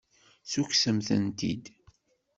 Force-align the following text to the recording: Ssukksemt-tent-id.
Ssukksemt-tent-id. 0.47 1.65